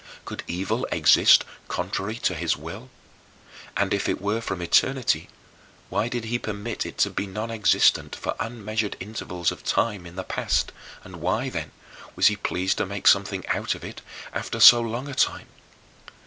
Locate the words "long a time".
14.81-15.49